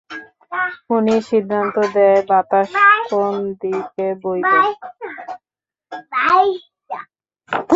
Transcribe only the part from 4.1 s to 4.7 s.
বইবে।